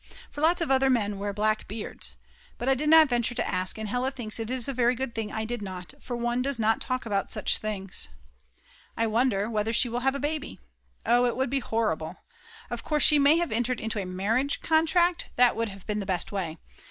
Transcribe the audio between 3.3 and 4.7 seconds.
to ask, and Hella thinks it is